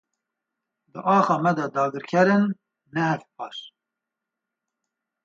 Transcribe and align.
Di 0.93 0.99
axa 1.17 1.35
me 1.43 1.51
de 1.59 1.65
dagirker 1.75 2.25
in, 2.37 2.43
ne 2.93 3.01
hevpar. 3.11 3.53